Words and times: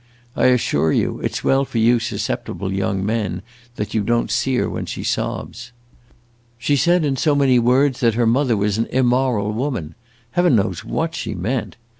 I 0.35 0.45
assure 0.47 0.91
you 0.91 1.19
it 1.19 1.35
's 1.35 1.43
well 1.43 1.63
for 1.63 1.77
you 1.77 1.99
susceptible 1.99 2.73
young 2.73 3.05
men 3.05 3.43
that 3.75 3.93
you 3.93 4.01
don't 4.01 4.31
see 4.31 4.55
her 4.55 4.67
when 4.67 4.87
she 4.87 5.03
sobs. 5.03 5.73
She 6.57 6.75
said, 6.75 7.05
in 7.05 7.17
so 7.17 7.35
many 7.35 7.59
words, 7.59 7.99
that 7.99 8.15
her 8.15 8.25
mother 8.25 8.57
was 8.57 8.79
an 8.79 8.87
immoral 8.87 9.51
woman. 9.51 9.93
Heaven 10.31 10.55
knows 10.55 10.83
what 10.83 11.13
she 11.13 11.35
meant. 11.35 11.77